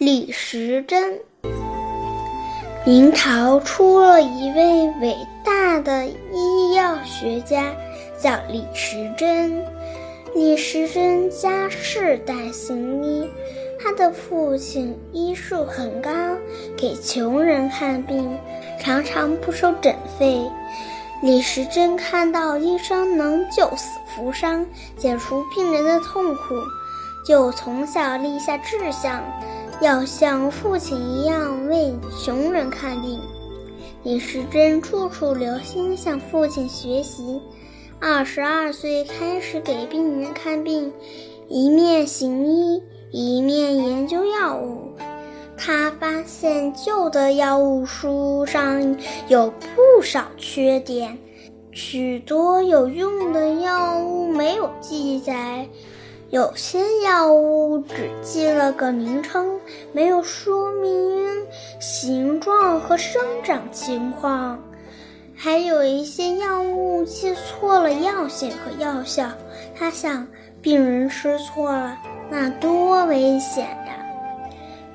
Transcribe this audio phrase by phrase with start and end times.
[0.00, 1.20] 李时珍。
[2.86, 7.66] 明朝出了一位伟大的医药学家，
[8.18, 9.62] 叫李时珍。
[10.34, 13.28] 李时珍家世代行医，
[13.78, 16.10] 他的父亲医术很高，
[16.78, 18.38] 给穷人看病，
[18.80, 20.50] 常常不收诊费。
[21.22, 24.64] 李时珍看到医生能救死扶伤，
[24.96, 26.54] 解除病人的痛苦，
[27.22, 29.22] 就从小立下志向，
[29.80, 33.18] 要像父亲一样为穷人看病。
[34.02, 37.40] 李时珍处处留心向父亲学习，
[37.98, 40.92] 二十二岁开始给病人看病，
[41.48, 44.92] 一面行医，一面研究药物。
[45.56, 48.96] 他发现旧的药物书上
[49.28, 51.18] 有不少缺点，
[51.72, 55.68] 许多有用的药物没有记载，
[56.30, 59.58] 有些药物只记了个名称，
[59.92, 61.26] 没有说明
[61.80, 64.62] 形状和生长情况，
[65.34, 69.28] 还有一些药物记错了药性和药效。
[69.74, 70.24] 他想，
[70.62, 71.98] 病人吃错了，
[72.30, 73.96] 那多危险呀！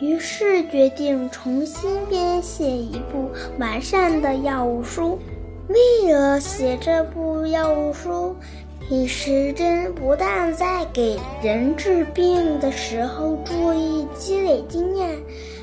[0.00, 5.18] 于是决定重新编写一部完善的药物书。
[5.68, 8.34] 为了写这部药物书，
[8.90, 15.16] 李时珍不但在给人治病的时候注意积累经验，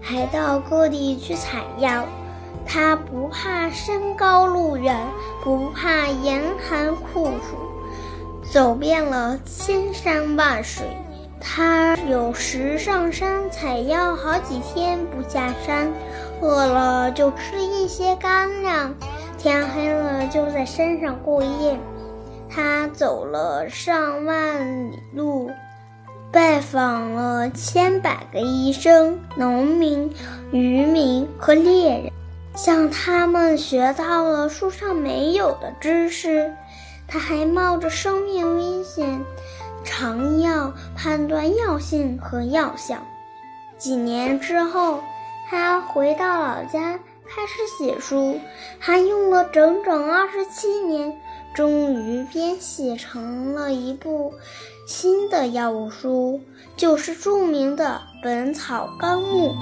[0.00, 2.04] 还到各地去采药。
[2.66, 4.96] 他不怕山高路远，
[5.42, 10.84] 不怕严寒酷暑，走遍了千山万水。
[11.40, 15.92] 他有时上山采药，好几天不下山，
[16.40, 18.94] 饿了就吃一些干粮，
[19.44, 21.78] 天黑了就在山上过夜。
[22.48, 25.50] 他走了上万里路，
[26.32, 30.10] 拜访了千百个医生、农民、
[30.50, 32.10] 渔民和猎人，
[32.54, 36.50] 向他们学到了书上没有的知识。
[37.06, 39.20] 他还冒着生命危险。
[39.84, 42.96] 尝药、判断药性和药效。
[43.76, 45.00] 几年之后，
[45.50, 48.38] 他回到老家，开始写书。
[48.78, 51.20] 还用了整整二十七年，
[51.54, 54.32] 终于编写成了一部
[54.86, 56.40] 新的药物书，
[56.76, 59.54] 就是著名的《本草纲目》。